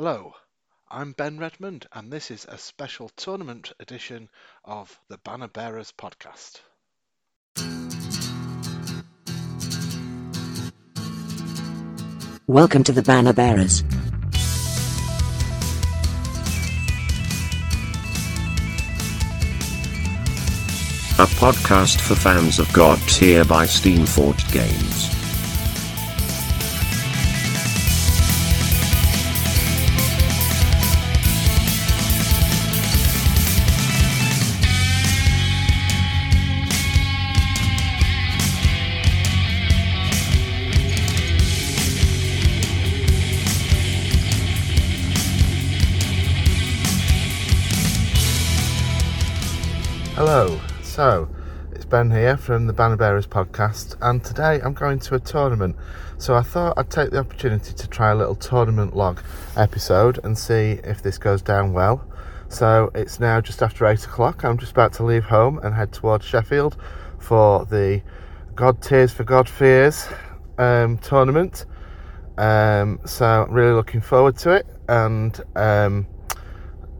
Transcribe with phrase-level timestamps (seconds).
[0.00, 0.34] Hello,
[0.88, 4.28] I'm Ben Redmond, and this is a special tournament edition
[4.64, 6.60] of the Banner Bearers podcast.
[12.46, 13.80] Welcome to the Banner Bearers.
[21.18, 25.17] A podcast for fans of Godtear by Steamforged Games.
[51.88, 55.74] Ben here from the Banner Bearers podcast, and today I'm going to a tournament.
[56.18, 59.22] So I thought I'd take the opportunity to try a little tournament log
[59.56, 62.04] episode and see if this goes down well.
[62.48, 64.44] So it's now just after eight o'clock.
[64.44, 66.76] I'm just about to leave home and head towards Sheffield
[67.18, 68.02] for the
[68.54, 70.12] Godtears for Godfears
[70.58, 71.64] um, tournament.
[72.36, 76.06] Um, so really looking forward to it, and um,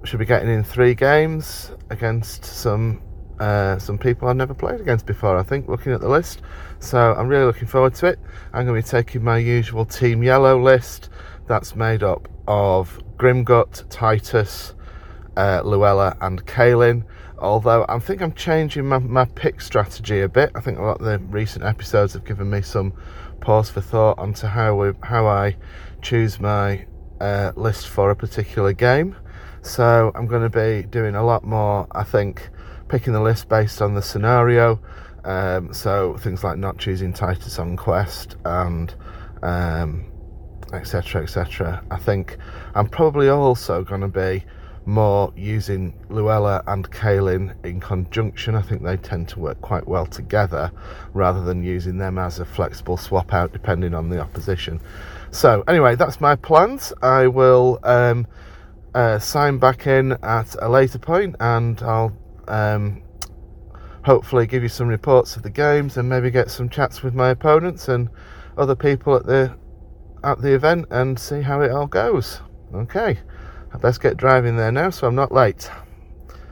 [0.05, 3.03] should be getting in three games against some
[3.41, 5.37] uh, some people I've never played against before.
[5.37, 6.43] I think looking at the list,
[6.81, 8.19] so I'm really looking forward to it.
[8.53, 11.11] I'm going to be taking my usual Team Yellow list.
[11.47, 14.75] That's made up of Grimgut, Titus,
[15.37, 17.05] uh, Luella, and Kailinn.
[17.39, 20.51] Although I think I'm changing my, my pick strategy a bit.
[20.55, 22.93] I think a lot of the recent episodes have given me some
[23.41, 25.57] pause for thought onto how we, how I
[26.03, 26.87] choose my
[27.21, 29.17] uh, list for a particular game.
[29.69, 32.49] So I'm going to be doing a lot more, I think,
[32.89, 34.81] picking the list based on the scenario.
[35.25, 38.95] Um, so things like not choosing Titus on quest and
[39.43, 40.07] um,
[40.73, 41.23] etc.
[41.23, 41.85] etc.
[41.91, 42.39] I think
[42.75, 44.43] I'm probably also going to be
[44.87, 48.55] more using Luella and Kailinn in conjunction.
[48.55, 50.73] I think they tend to work quite well together
[51.13, 54.81] rather than using them as a flexible swap out depending on the opposition.
[55.31, 56.95] So, anyway, that's my plans.
[57.03, 58.27] I will um,
[58.95, 62.17] uh, sign back in at a later point and I'll
[62.49, 63.03] um,
[64.05, 67.31] hopefully give you some reports of the games and maybe get some chats with my
[67.31, 68.09] opponents and
[68.57, 69.55] other people at the
[70.25, 72.41] at the event and see how it all goes.
[72.75, 73.19] Okay,
[73.73, 75.71] I best get driving there now so I'm not late.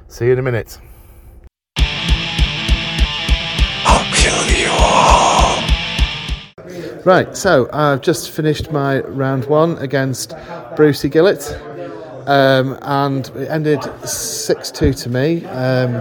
[0.08, 0.78] See you in a minute.
[7.06, 10.34] Right, so I've just finished my round one against
[10.74, 11.56] Brucey Gillott,
[12.26, 15.44] um, and it ended 6 2 to me.
[15.46, 15.94] Um,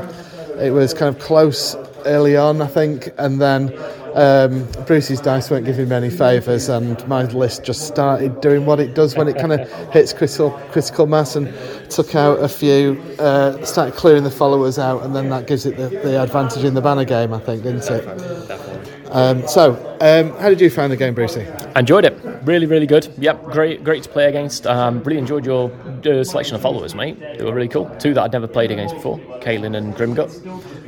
[0.60, 1.76] it was kind of close
[2.06, 3.74] early on, I think, and then
[4.16, 8.80] um, Brucey's dice weren't giving me any favours, and my list just started doing what
[8.80, 11.54] it does when it kind of hits critical critical mass, and
[11.90, 15.76] took out a few, uh, started clearing the followers out, and then that gives it
[15.76, 19.12] the, the advantage in the banner game, I think, didn't it?
[19.12, 21.46] Um, so, um, how did you find the game, Brucey?
[21.76, 22.35] Enjoyed it.
[22.46, 23.12] Really, really good.
[23.18, 24.68] Yep, great, great to play against.
[24.68, 27.20] Um, really enjoyed your uh, selection of followers, mate.
[27.20, 27.90] They were really cool.
[27.98, 30.32] Two that I'd never played against before, Kailinn and Grimgut.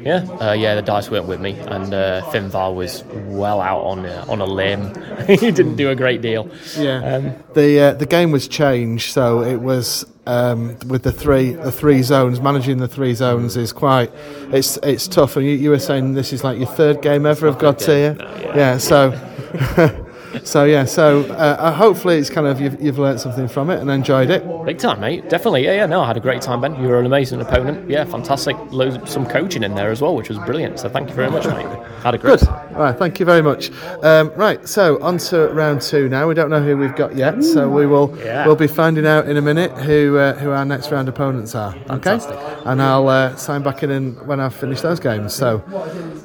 [0.06, 0.76] Yeah, uh, yeah.
[0.76, 4.46] The dice weren't with me, and uh, Finvarr was well out on uh, on a
[4.46, 4.94] limb.
[5.28, 6.50] he didn't do a great deal.
[6.78, 7.16] Yeah.
[7.16, 11.72] Um, the uh, the game was changed, so it was um, with the three the
[11.72, 12.40] three zones.
[12.40, 14.12] Managing the three zones is quite
[14.54, 15.36] it's it's tough.
[15.36, 18.20] And you, you were saying this is like your third game ever of Godtear.
[18.56, 18.78] yeah.
[18.78, 20.04] So.
[20.44, 23.90] So yeah, so uh, hopefully it's kind of you've, you've learnt something from it and
[23.90, 24.44] enjoyed it.
[24.66, 25.30] Big time, mate.
[25.30, 25.66] Definitely.
[25.66, 25.86] Yeah, yeah.
[25.86, 26.76] No, I had a great time, Ben.
[26.82, 27.90] You were an amazing opponent.
[27.90, 28.56] Yeah, fantastic.
[28.72, 30.80] Loads of, some coaching in there as well, which was brilliant.
[30.80, 31.66] So thank you very much, mate.
[32.04, 32.40] Had a great.
[32.40, 32.67] Good.
[32.78, 33.72] All right, thank you very much.
[34.04, 36.28] Um, right, so on to round two now.
[36.28, 38.46] We don't know who we've got yet, so we will Yeah.
[38.46, 41.74] we'll be finding out in a minute who uh, who our next round opponents are.
[41.74, 42.38] Okay, Fantastic.
[42.66, 45.34] and I'll uh, sign back in and when I've finished those games.
[45.34, 45.58] So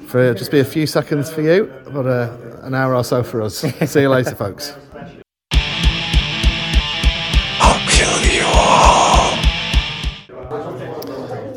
[0.09, 3.41] for just be a few seconds for you, but uh, an hour or so for
[3.41, 3.57] us.
[3.91, 4.77] See you later, folks.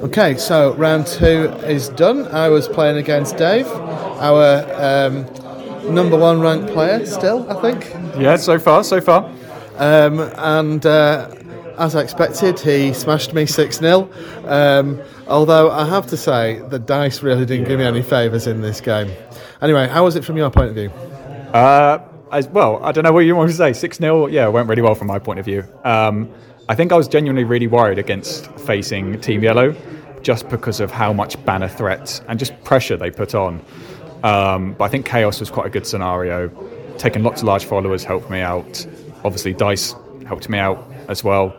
[0.06, 2.28] Okay, so round two is done.
[2.28, 3.66] I was playing against Dave,
[4.20, 7.90] our um, number one ranked player still, I think.
[8.20, 9.32] Yeah, so far, so far.
[9.78, 11.34] Um, and uh,
[11.78, 14.10] as I expected, he smashed me 6 0.
[14.46, 18.62] Um, although I have to say, the dice really didn't give me any favours in
[18.62, 19.12] this game.
[19.62, 20.90] Anyway, how was it from your point of view?
[21.54, 22.00] Uh,
[22.32, 23.74] as well, I don't know what you want to say.
[23.74, 25.64] 6 0, yeah, went really well from my point of view.
[25.84, 26.34] Um,
[26.68, 29.76] I think I was genuinely really worried against facing Team Yellow
[30.22, 33.64] just because of how much banner threats and just pressure they put on.
[34.26, 36.50] Um, but I think Chaos was quite a good scenario.
[36.98, 38.86] Taking lots of large followers helped me out.
[39.24, 39.94] Obviously, Dice
[40.26, 41.56] helped me out as well.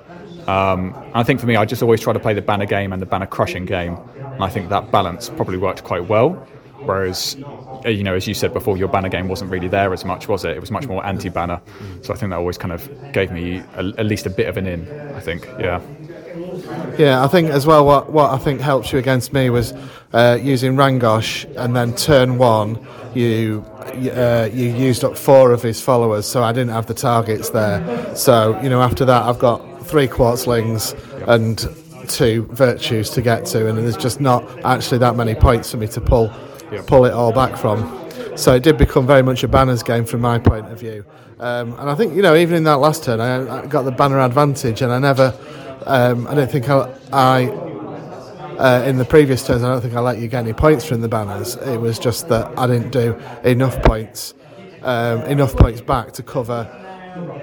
[0.48, 3.00] Um, I think for me, I just always try to play the banner game and
[3.00, 6.30] the banner crushing game, and I think that balance probably worked quite well.
[6.80, 7.36] Whereas,
[7.84, 10.28] uh, you know, as you said before, your banner game wasn't really there as much,
[10.28, 10.56] was it?
[10.56, 11.60] It was much more anti-banner.
[12.02, 14.56] So I think that always kind of gave me a, at least a bit of
[14.56, 14.88] an in.
[15.14, 15.80] I think, yeah.
[16.98, 17.84] Yeah, I think as well.
[17.84, 19.72] What what I think helped you against me was
[20.12, 23.64] uh, using Rangosh, and then turn one, you
[24.14, 28.14] uh, you used up four of his followers, so I didn't have the targets there.
[28.16, 30.94] So you know, after that, I've got three quartzlings
[31.28, 31.64] and
[32.08, 35.88] two virtues to get to, and there's just not actually that many points for me
[35.88, 36.32] to pull
[36.86, 38.02] pull it all back from.
[38.36, 41.04] So it did become very much a banners game from my point of view.
[41.38, 43.90] Um, and I think you know, even in that last turn, I, I got the
[43.90, 45.34] banner advantage, and I never,
[45.86, 47.46] um, I don't think I, I
[48.58, 51.00] uh, in the previous turns, I don't think I let you get any points from
[51.00, 51.56] the banners.
[51.56, 54.34] It was just that I didn't do enough points,
[54.82, 56.68] um, enough points back to cover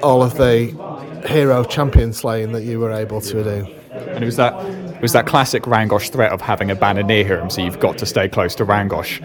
[0.02, 3.76] all of the hero champion slaying that you were able to do.
[3.92, 7.26] And it was that it was that classic Rangosh threat of having a banner near
[7.26, 9.22] him, so you've got to stay close to Rangosh.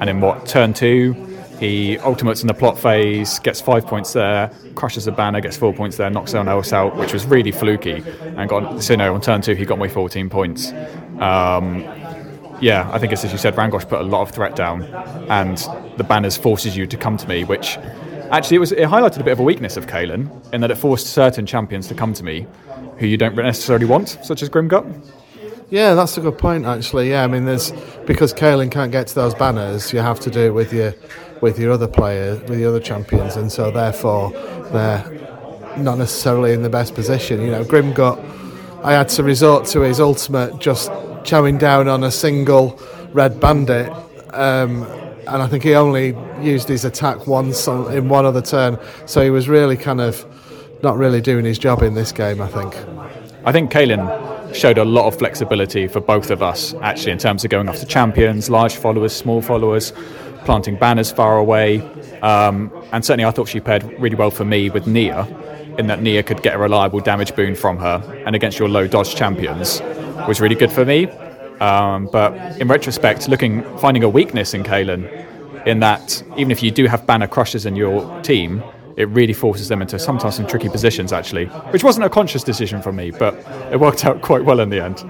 [0.00, 4.50] And in what turn two, he ultimates in the plot phase, gets five points there,
[4.74, 8.02] crushes the banner, gets four points there, knocks someone else out, which was really fluky.
[8.20, 10.72] And got so no, on turn two, he got me 14 points.
[11.20, 11.84] Um,
[12.60, 14.82] yeah, I think it's as you said, Rangosh put a lot of threat down,
[15.28, 15.58] and
[15.96, 17.76] the banners forces you to come to me, which
[18.30, 20.76] actually it was it highlighted a bit of a weakness of Kailinn in that it
[20.76, 22.46] forced certain champions to come to me
[22.98, 24.84] who you don't necessarily want, such as Grimgut.
[25.70, 26.64] Yeah, that's a good point.
[26.64, 27.24] Actually, yeah.
[27.24, 27.72] I mean, there's
[28.06, 30.94] because Kailinn can't get to those banners, you have to do it with your
[31.42, 34.30] with your other players, with your other champions, and so therefore
[34.72, 35.04] they're
[35.76, 37.42] not necessarily in the best position.
[37.42, 38.18] You know, Grimgut,
[38.82, 40.90] I had to resort to his ultimate just
[41.22, 42.80] chowing down on a single
[43.12, 43.92] red bandit.
[44.32, 44.84] Um,
[45.26, 49.22] and I think he only used his attack once on, in one other turn, so
[49.22, 50.24] he was really kind of
[50.82, 52.40] not really doing his job in this game.
[52.40, 52.74] I think.
[53.44, 57.44] I think Kailinn showed a lot of flexibility for both of us, actually, in terms
[57.44, 59.92] of going after champions, large followers, small followers,
[60.44, 61.80] planting banners far away.
[62.22, 65.26] Um, and certainly, I thought she paired really well for me with Nia,
[65.78, 68.86] in that Nia could get a reliable damage boon from her, and against your low
[68.86, 69.80] dodge champions
[70.26, 71.06] was really good for me.
[71.60, 76.70] Um, but in retrospect, looking finding a weakness in Kailinn, in that even if you
[76.70, 78.62] do have banner crushers in your team,
[78.98, 82.82] it really forces them into sometimes some tricky positions actually, which wasn't a conscious decision
[82.82, 83.32] from me, but
[83.70, 85.04] it worked out quite well in the end.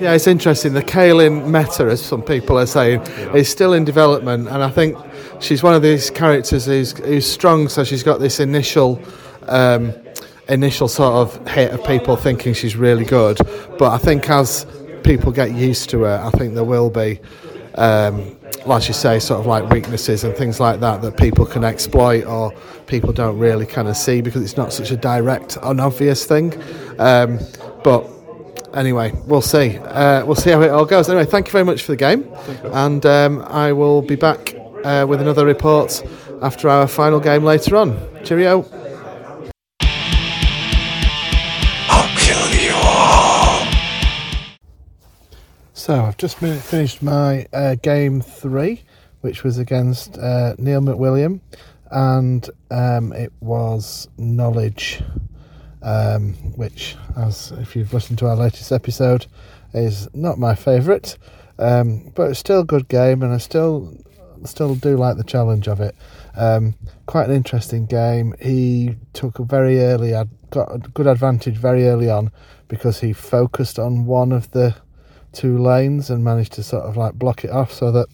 [0.00, 0.74] Yeah, it's interesting.
[0.74, 3.34] The Kailinn meta, as some people are saying, yeah.
[3.34, 4.96] is still in development, and I think
[5.40, 7.68] she's one of these characters who's, who's strong.
[7.68, 9.02] So she's got this initial.
[9.48, 9.92] Um,
[10.48, 13.36] initial sort of hit of people thinking she's really good
[13.80, 14.64] but I think as
[15.02, 17.18] people get used to her I think there will be
[17.74, 18.35] um,
[18.66, 22.24] like you say, sort of like weaknesses and things like that that people can exploit
[22.24, 22.52] or
[22.86, 26.52] people don't really kind of see because it's not such a direct, unobvious thing.
[26.98, 27.38] Um,
[27.84, 28.08] but
[28.74, 29.78] anyway, we'll see.
[29.78, 31.08] Uh, we'll see how it all goes.
[31.08, 32.30] Anyway, thank you very much for the game,
[32.72, 34.54] and um, I will be back
[34.84, 36.02] uh, with another report
[36.42, 37.98] after our final game later on.
[38.24, 38.85] Cheerio.
[45.86, 48.82] So I've just finished my uh, game three,
[49.20, 51.38] which was against uh, Neil McWilliam,
[51.92, 55.00] and um, it was knowledge,
[55.82, 59.26] um, which, as if you've listened to our latest episode,
[59.74, 61.16] is not my favourite,
[61.60, 63.96] um, but it's still a good game, and I still
[64.44, 65.94] still do like the challenge of it.
[66.34, 66.74] Um,
[67.06, 68.34] quite an interesting game.
[68.40, 70.14] He took a very early,
[70.50, 72.32] got a good advantage very early on
[72.66, 74.74] because he focused on one of the
[75.36, 78.06] two lanes and managed to sort of like block it off so that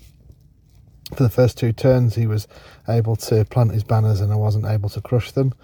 [1.14, 2.48] for the first two turns he was
[2.88, 5.54] able to plant his banners and I wasn't able to crush them.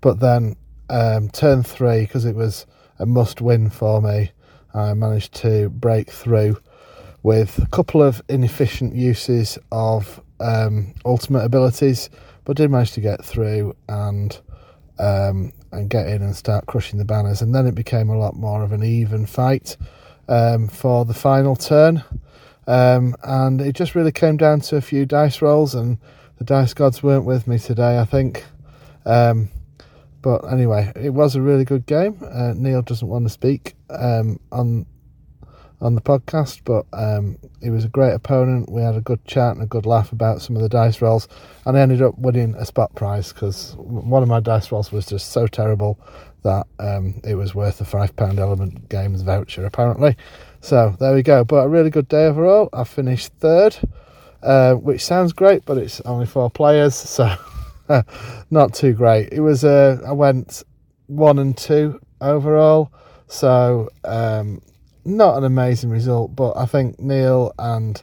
[0.00, 0.56] But then
[0.90, 2.66] um, turn three, because it was
[2.98, 4.30] a must win for me,
[4.74, 6.58] I managed to break through
[7.22, 12.10] with a couple of inefficient uses of um, ultimate abilities,
[12.44, 14.38] but did manage to get through and
[14.98, 17.42] um, and get in and start crushing the banners.
[17.42, 19.76] And then it became a lot more of an even fight
[20.28, 22.04] um, for the final turn.
[22.66, 25.98] Um, and it just really came down to a few dice rolls, and
[26.38, 28.44] the dice gods weren't with me today, I think.
[29.04, 29.50] Um,
[30.20, 32.18] but anyway, it was a really good game.
[32.20, 34.86] Uh, Neil doesn't want to speak um, on
[35.80, 38.72] on the podcast, but um, he was a great opponent.
[38.72, 41.28] We had a good chat and a good laugh about some of the dice rolls,
[41.64, 45.06] and I ended up winning a spot prize because one of my dice rolls was
[45.06, 46.00] just so terrible
[46.46, 50.16] that um, it was worth a five pound Element Games voucher apparently.
[50.60, 51.44] So there we go.
[51.44, 52.68] But a really good day overall.
[52.72, 53.76] I finished third,
[54.42, 57.34] uh, which sounds great, but it's only four players, so
[58.50, 59.32] not too great.
[59.32, 60.62] It was uh, I went
[61.06, 62.92] one and two overall.
[63.28, 64.62] So, um,
[65.04, 68.00] not an amazing result, but I think Neil and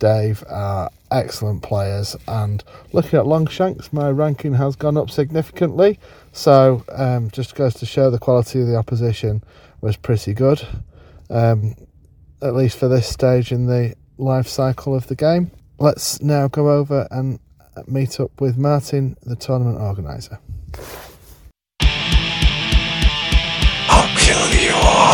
[0.00, 2.16] Dave are excellent players.
[2.26, 5.98] And looking at Longshanks, my ranking has gone up significantly.
[6.34, 9.44] So, um, just goes to show the quality of the opposition
[9.80, 10.66] was pretty good,
[11.30, 11.76] um,
[12.42, 15.52] at least for this stage in the life cycle of the game.
[15.78, 17.38] Let's now go over and
[17.86, 20.40] meet up with Martin, the tournament organiser.
[23.88, 25.13] I'll kill you all.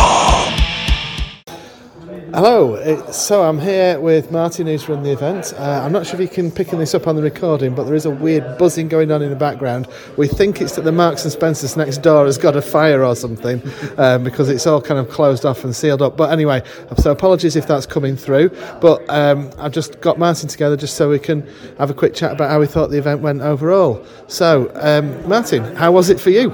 [2.33, 5.53] Hello, so I'm here with Martin who's run the event.
[5.59, 7.97] Uh, I'm not sure if you can picking this up on the recording, but there
[7.97, 9.89] is a weird buzzing going on in the background.
[10.17, 13.17] We think it's that the Marks and Spencers next door has got a fire or
[13.17, 13.61] something
[13.99, 16.17] um, because it's all kind of closed off and sealed up.
[16.17, 16.63] But anyway,
[16.99, 18.51] so apologies if that's coming through.
[18.81, 21.45] But um, I've just got Martin together just so we can
[21.79, 24.07] have a quick chat about how we thought the event went overall.
[24.29, 26.51] So, um, Martin, how was it for you?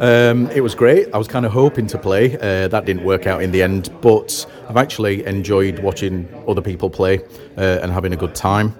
[0.00, 1.12] Um, it was great.
[1.14, 2.34] I was kind of hoping to play.
[2.36, 6.90] Uh, that didn't work out in the end, but I've actually enjoyed watching other people
[6.90, 7.20] play
[7.56, 8.74] uh, and having a good time.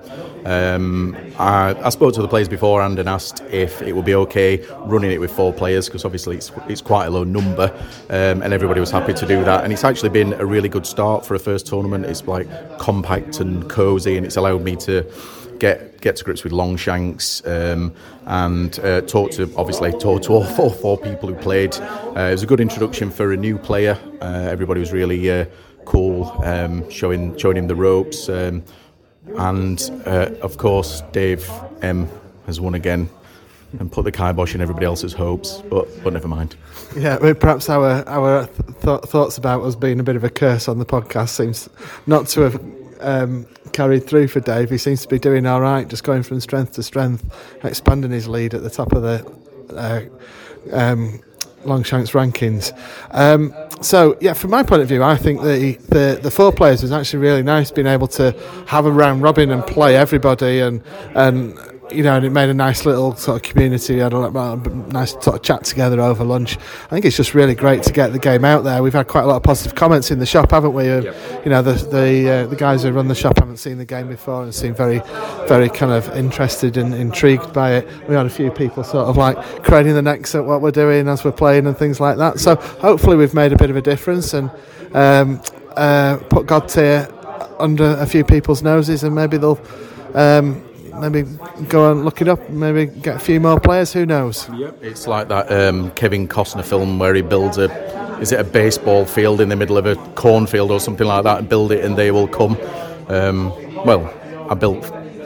[0.45, 4.63] Um, I, I spoke to the players beforehand and asked if it would be okay
[4.81, 7.73] running it with four players because obviously it's, it's quite a low number,
[8.11, 9.65] um, and everybody was happy to do that.
[9.65, 12.05] And it's actually been a really good start for a first tournament.
[12.07, 15.11] It's like compact and cosy, and it's allowed me to
[15.65, 17.95] get get to grips with Longshanks um,
[18.27, 21.75] and uh, talk to obviously talk to all four, four people who played.
[21.75, 23.99] Uh, it was a good introduction for a new player.
[24.21, 25.47] Uh, everybody was really uh,
[25.87, 28.63] cool, um, showing showing him the ropes, um,
[29.39, 32.09] and uh, of course Dave M
[32.47, 33.09] has won again.
[33.81, 36.55] And put the kibosh in everybody else's hopes, but but never mind.
[36.97, 40.69] Yeah, well, perhaps our our th- thoughts about us being a bit of a curse
[40.69, 41.69] on the podcast seems
[42.07, 42.55] not to have
[43.01, 44.71] um, carried through for Dave.
[44.71, 47.23] He seems to be doing all right, just going from strength to strength,
[47.63, 49.31] expanding his lead at the top of the
[49.77, 50.01] uh,
[50.73, 51.21] um,
[51.65, 52.73] Longshanks rankings.
[53.11, 56.83] Um, so, yeah, from my point of view, I think the, the the four players
[56.83, 58.33] was actually really nice, being able to
[58.67, 60.83] have a round robin and play everybody and
[61.15, 61.59] and
[61.95, 63.95] you know, and it made a nice little sort of community.
[63.95, 64.57] We had a
[64.89, 66.57] nice sort of chat together over lunch.
[66.57, 68.83] I think it's just really great to get the game out there.
[68.83, 70.91] We've had quite a lot of positive comments in the shop, haven't we?
[70.91, 73.85] Uh, You know, the the uh, the guys who run the shop haven't seen the
[73.85, 75.01] game before and seem very,
[75.47, 77.89] very kind of interested and intrigued by it.
[78.09, 81.09] We had a few people sort of like craning the necks at what we're doing
[81.09, 82.41] as we're playing and things like that.
[82.41, 84.51] So hopefully we've made a bit of a difference and
[84.95, 85.41] um,
[85.77, 87.11] uh, put Godtear
[87.61, 89.61] under a few people's noses and maybe they'll.
[90.15, 90.63] Um,
[91.01, 91.23] Maybe
[91.69, 92.49] go and look it up.
[92.49, 93.93] Maybe get a few more players.
[93.93, 94.49] Who knows?
[94.51, 94.83] Yep.
[94.83, 97.71] It's like that um, Kevin Costner film where he builds a,
[98.21, 101.39] is it a baseball field in the middle of a cornfield or something like that,
[101.39, 102.57] and build it and they will come.
[103.09, 103.51] Um,
[103.85, 104.13] well,
[104.51, 104.85] I built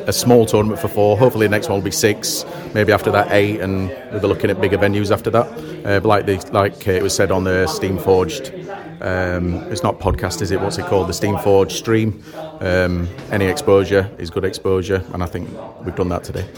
[0.09, 1.19] a small tournament for four.
[1.19, 2.45] Hopefully, the next one will be six.
[2.75, 5.47] Maybe after that, eight, and we'll be looking at bigger venues after that.
[5.87, 10.43] Uh, but like the, like it was said on the Steamforged, um, it's not podcast,
[10.43, 10.61] is it?
[10.61, 11.09] What's it called?
[11.09, 12.23] The Steamforged stream.
[12.61, 15.49] Um, any exposure is good exposure, and I think
[15.85, 16.49] we've done that today.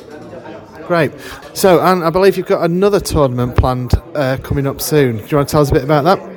[0.86, 1.12] Great.
[1.54, 5.18] So, and I believe you've got another tournament planned uh, coming up soon.
[5.18, 6.30] Do you want to tell us a bit about that?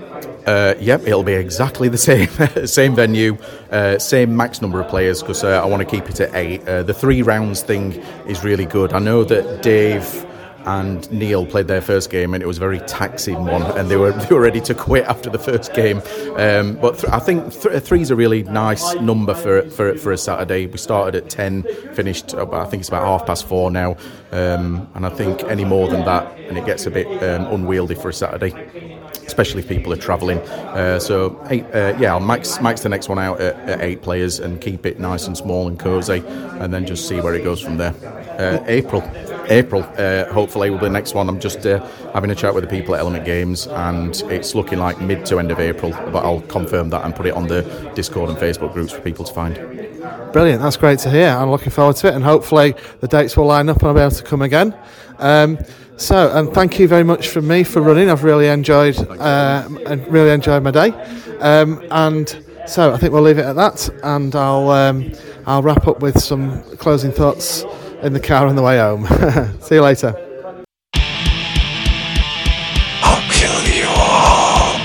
[0.45, 2.27] Uh, yep, it'll be exactly the same,
[2.67, 3.37] same venue,
[3.71, 6.67] uh, same max number of players because uh, I want to keep it at eight.
[6.67, 7.93] Uh, the three rounds thing
[8.27, 8.93] is really good.
[8.93, 10.25] I know that Dave
[10.65, 13.97] and Neil played their first game and it was a very taxing one, and they
[13.97, 16.01] were they were ready to quit after the first game.
[16.37, 20.17] Um, but th- I think th- three's a really nice number for for for a
[20.17, 20.67] Saturday.
[20.67, 22.33] We started at ten, finished.
[22.33, 23.97] I think it's about half past four now,
[24.31, 27.95] um, and I think any more than that, and it gets a bit um, unwieldy
[27.95, 28.53] for a Saturday
[29.25, 30.37] especially if people are travelling.
[30.39, 34.39] Uh, so eight, uh, yeah, max max the next one out at, at eight players
[34.39, 36.23] and keep it nice and small and cosy,
[36.59, 37.93] and then just see where it goes from there.
[38.37, 39.01] Uh, April,
[39.49, 41.29] April, uh, hopefully will be the next one.
[41.29, 44.79] I'm just uh, having a chat with the people at Element Games, and it's looking
[44.79, 47.61] like mid to end of April, but I'll confirm that and put it on the
[47.95, 49.55] Discord and Facebook groups for people to find.
[50.33, 50.61] Brilliant.
[50.61, 51.29] That's great to hear.
[51.29, 54.01] I'm looking forward to it, and hopefully the dates will line up and I'll be
[54.01, 54.75] able to come again.
[55.19, 55.59] Um,
[55.95, 58.09] so, and thank you very much from me for running.
[58.09, 60.89] I've really enjoyed, uh, and really enjoyed my day.
[61.39, 65.11] Um, and so, I think we'll leave it at that, and I'll um,
[65.45, 67.63] I'll wrap up with some closing thoughts
[68.03, 69.07] in the car on the way home.
[69.61, 70.13] See you later.
[73.01, 74.79] I'll kill you all.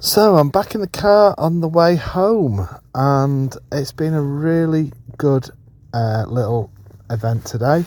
[0.00, 4.92] So I'm back in the car on the way home, and it's been a really
[5.16, 5.48] good
[5.94, 6.72] uh, little
[7.10, 7.84] event today.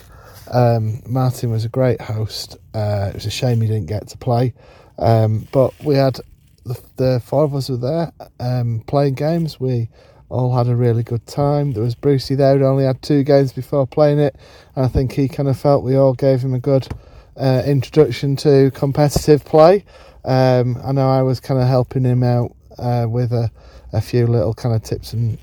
[0.50, 2.56] Um, Martin was a great host.
[2.74, 4.54] Uh, it was a shame he didn't get to play,
[4.98, 6.18] um, but we had
[6.64, 9.60] the, the four of us were there um, playing games.
[9.60, 9.90] We
[10.30, 11.72] all had a really good time.
[11.72, 14.36] There was Brucey there who only had two games before playing it,
[14.76, 16.88] and I think he kind of felt we all gave him a good
[17.36, 19.84] uh, introduction to competitive play.
[20.24, 23.50] Um, I know I was kind of helping him out uh, with a,
[23.92, 25.36] a few little kind of tips and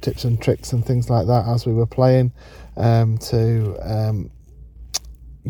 [0.00, 2.32] tips and tricks and things like that as we were playing
[2.76, 4.30] um, to um,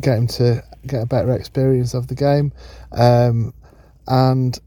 [0.01, 2.53] get him to get a better experience of the game.
[2.93, 3.55] Um,
[4.09, 4.59] and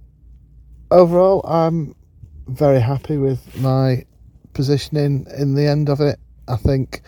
[0.92, 1.96] overall, I'm
[2.48, 4.06] very happy with my
[4.54, 6.20] positioning in the end of it.
[6.48, 7.02] I think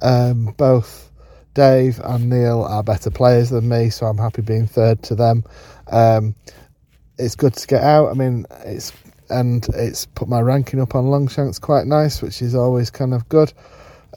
[0.00, 1.10] um, both
[1.54, 5.44] Dave and Neil are better players than me, so I'm happy being third to them.
[5.90, 6.34] Um,
[7.18, 8.08] it's good to get out.
[8.08, 8.92] I mean, it's
[9.28, 13.28] and it's put my ranking up on Longshanks quite nice, which is always kind of
[13.28, 13.52] good.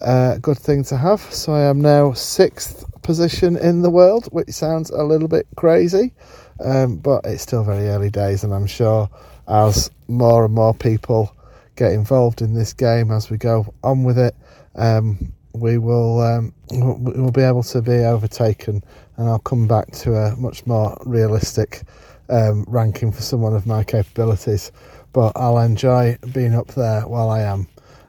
[0.01, 1.21] Uh, good thing to have.
[1.21, 6.13] So I am now sixth position in the world, which sounds a little bit crazy,
[6.63, 9.09] um, but it's still very early days, and I'm sure
[9.47, 11.35] as more and more people
[11.75, 14.35] get involved in this game as we go on with it,
[14.75, 18.83] um, we will um, we'll be able to be overtaken,
[19.17, 21.83] and I'll come back to a much more realistic
[22.29, 24.71] um, ranking for someone of my capabilities.
[25.13, 27.67] But I'll enjoy being up there while I am.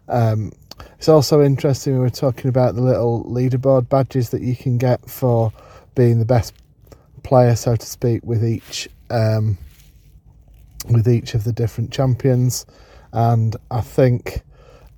[0.08, 0.52] Um,
[0.98, 5.08] it's also interesting we were talking about the little leaderboard badges that you can get
[5.08, 5.52] for
[5.94, 6.54] being the best
[7.22, 9.56] player, so to speak, with each um,
[10.90, 12.66] with each of the different champions.
[13.12, 14.42] And I think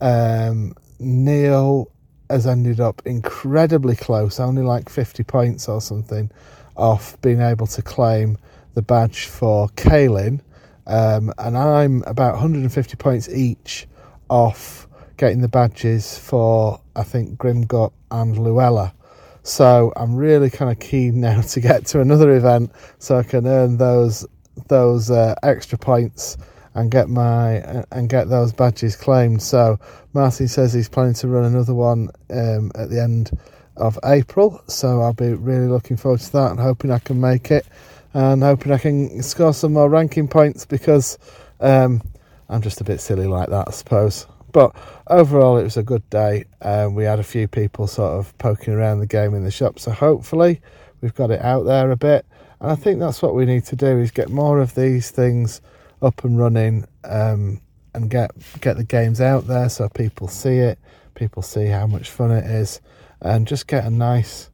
[0.00, 1.90] um, Neil
[2.30, 6.30] has ended up incredibly close, only like 50 points or something,
[6.76, 8.38] off being able to claim
[8.74, 10.40] the badge for Kailinn.
[10.86, 13.86] Um, and I'm about 150 points each
[14.28, 14.86] off
[15.16, 18.94] getting the badges for, I think, Grimgut and Luella.
[19.42, 23.46] So I'm really kind of keen now to get to another event so I can
[23.46, 24.26] earn those
[24.66, 26.36] those uh, extra points
[26.78, 29.42] and get my and get those badges claimed.
[29.42, 29.78] So
[30.12, 33.36] Martin says he's planning to run another one um, at the end
[33.76, 34.62] of April.
[34.68, 37.66] So I'll be really looking forward to that and hoping I can make it
[38.14, 41.18] and hoping I can score some more ranking points because
[41.60, 42.00] um,
[42.48, 44.26] I'm just a bit silly like that, I suppose.
[44.52, 44.74] But
[45.08, 46.44] overall, it was a good day.
[46.62, 49.78] Um, we had a few people sort of poking around the game in the shop,
[49.78, 50.60] so hopefully
[51.00, 52.24] we've got it out there a bit.
[52.60, 55.60] And I think that's what we need to do is get more of these things
[56.02, 57.60] up and running um,
[57.94, 58.30] and get
[58.60, 60.78] get the games out there so people see it,
[61.14, 62.80] people see how much fun it is,
[63.20, 64.50] and just get a nice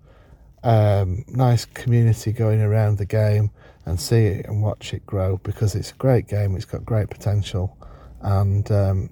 [0.62, 3.50] um, nice community going around the game
[3.86, 6.56] and see it and watch it grow because it's a great game.
[6.56, 7.76] It's got great potential,
[8.20, 9.10] and um,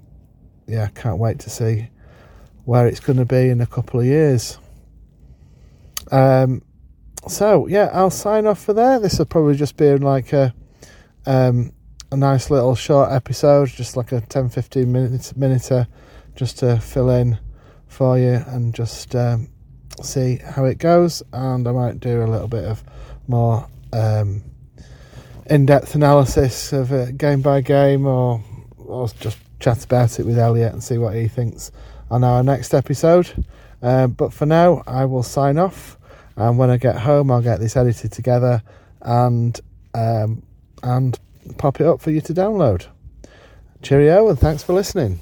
[0.66, 1.88] yeah, can't wait to see
[2.64, 4.58] where it's going to be in a couple of years.
[6.10, 6.62] Um,
[7.28, 8.98] so yeah, I'll sign off for there.
[8.98, 10.54] This will probably just be like a
[11.26, 11.72] um,
[12.12, 15.86] a nice little short episode, just like a 10 15 minute, minute
[16.36, 17.38] just to fill in
[17.86, 19.48] for you and just um,
[20.02, 21.22] see how it goes.
[21.32, 22.84] And I might do a little bit of
[23.28, 24.44] more um,
[25.46, 28.44] in depth analysis of it game by game or,
[28.76, 31.72] or just chat about it with Elliot and see what he thinks
[32.10, 33.46] on our next episode.
[33.80, 35.96] Uh, but for now, I will sign off
[36.36, 38.62] and when I get home, I'll get this edited together
[39.00, 39.58] and
[39.94, 40.42] um,
[40.82, 41.18] and
[41.58, 42.86] pop it up for you to download.
[43.82, 45.20] Cheerio, and thanks for listening.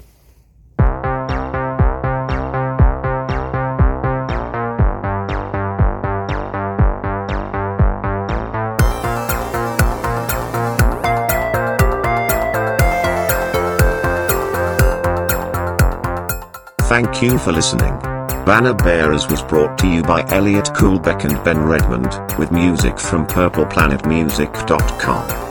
[16.91, 17.97] Thank you for listening.
[18.45, 23.25] Banner Bearers was brought to you by Elliot Coolbeck and Ben Redmond, with music from
[23.27, 25.50] PurplePlanetMusic.com.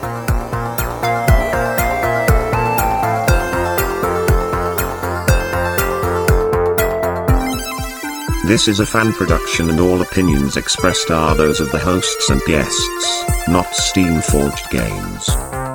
[8.50, 12.42] This is a fan production and all opinions expressed are those of the hosts and
[12.46, 15.69] guests, not Steamforged Games.